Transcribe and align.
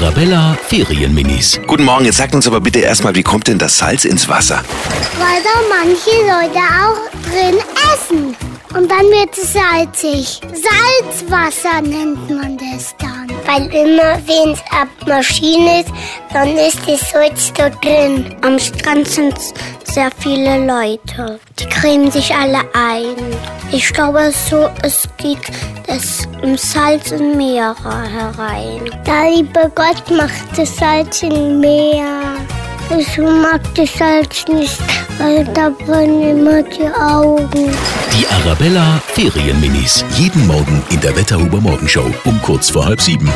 Arabella 0.00 0.56
Ferienminis. 0.66 1.60
Guten 1.66 1.84
Morgen, 1.84 2.06
jetzt 2.06 2.16
sagt 2.16 2.34
uns 2.34 2.46
aber 2.46 2.58
bitte 2.58 2.78
erstmal, 2.78 3.14
wie 3.14 3.22
kommt 3.22 3.48
denn 3.48 3.58
das 3.58 3.76
Salz 3.76 4.06
ins 4.06 4.30
Wasser? 4.30 4.64
Weil 5.18 5.42
da 5.42 5.50
manche 5.68 6.10
Leute 6.22 6.58
auch 6.58 7.28
drin 7.28 7.58
essen. 7.92 8.34
Und 8.74 8.90
dann 8.90 9.04
wird 9.10 9.36
es 9.36 9.52
salzig. 9.52 10.40
Salzwasser 10.40 11.82
nennt 11.82 12.30
man 12.30 12.56
das 12.56 12.94
dann. 12.98 13.28
Weil 13.44 13.66
immer, 13.74 14.18
wenn 14.26 14.54
es 14.54 14.60
ab 14.70 14.88
Maschine 15.06 15.82
ist, 15.82 15.92
dann 16.32 16.56
ist 16.56 16.78
das 16.86 17.10
Salz 17.10 17.52
da 17.52 17.68
drin. 17.68 18.34
Am 18.40 18.58
Strand 18.58 19.06
sind 19.06 19.34
sehr 19.84 20.10
viele 20.18 20.64
Leute. 20.64 21.38
Die 21.58 21.66
cremen 21.66 22.10
sich 22.10 22.34
alle 22.34 22.60
ein. 22.72 23.16
Ich 23.70 23.92
glaube, 23.92 24.32
so, 24.48 24.70
es 24.82 25.06
geht 25.18 25.40
das 25.90 26.28
im 26.42 26.56
Salz 26.56 27.10
in 27.10 27.36
Meere 27.36 27.74
herein. 28.08 28.88
Der 29.04 29.30
liebe 29.30 29.70
Gott 29.74 30.08
macht 30.10 30.56
das 30.56 30.76
Salz 30.76 31.22
im 31.22 31.58
Meer. 31.60 32.36
Ich 32.96 33.18
mag 33.18 33.60
das 33.74 33.92
Salz 33.94 34.44
nicht, 34.46 34.80
weil 35.18 35.44
da 35.46 35.70
brennen 35.70 36.38
immer 36.38 36.62
die 36.62 36.88
Augen. 36.88 37.70
Die 38.12 38.26
Arabella 38.28 39.00
Ferienminis. 39.14 40.04
Jeden 40.16 40.46
Morgen 40.46 40.82
in 40.90 41.00
der 41.00 41.16
Wetterhuber 41.16 41.60
Morgenshow 41.60 42.06
um 42.24 42.40
kurz 42.42 42.70
vor 42.70 42.86
halb 42.86 43.00
sieben. 43.00 43.30